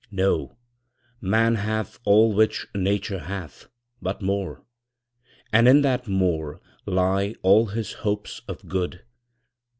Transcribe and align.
Know, 0.09 0.57
man 1.21 1.53
hath 1.53 1.99
all 2.05 2.33
which 2.33 2.65
Nature 2.73 3.19
hath, 3.19 3.67
but 4.01 4.19
more, 4.19 4.63
And 5.53 5.67
in 5.67 5.83
that 5.83 6.07
more 6.07 6.59
lie 6.87 7.35
all 7.43 7.67
his 7.67 7.93
hopes 8.01 8.41
of 8.47 8.67
good. 8.67 9.03